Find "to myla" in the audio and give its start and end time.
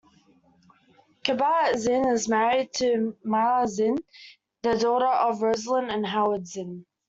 2.77-3.67